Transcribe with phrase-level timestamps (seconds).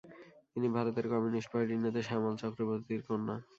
[0.53, 3.35] তিনি ভারতের কমিউনিস্ট পার্টির নেতা শ্যামল চক্রবর্তীর কন্যা।